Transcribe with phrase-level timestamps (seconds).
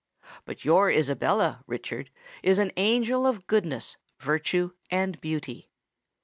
[0.45, 2.09] But your Isabella, Richard,
[2.41, 5.69] is an angel of goodness, virtue, and beauty!"